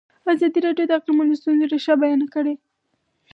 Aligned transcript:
ازادي 0.33 0.59
راډیو 0.65 0.85
د 0.89 0.91
اقلیتونه 0.99 1.31
د 1.37 1.39
ستونزو 1.41 1.69
رېښه 1.73 1.93
بیان 2.01 2.21
کړې. 2.33 2.53